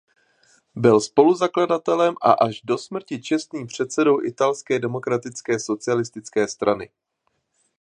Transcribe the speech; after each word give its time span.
Byl 0.75 0.99
spoluzakladatelem 1.01 2.15
a 2.21 2.31
až 2.31 2.61
do 2.61 2.77
smrti 2.77 3.21
čestným 3.21 3.67
předsedou 3.67 4.23
Italské 4.23 4.79
demokratické 4.79 5.59
socialistické 5.59 6.47
strany. 6.47 6.89